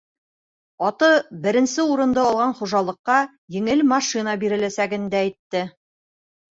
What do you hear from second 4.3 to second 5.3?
биреләсәген дә